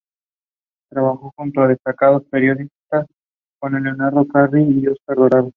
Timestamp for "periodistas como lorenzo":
2.25-4.27